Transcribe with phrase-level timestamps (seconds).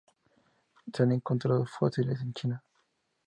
[0.91, 2.63] Se han encontrado fósiles en China.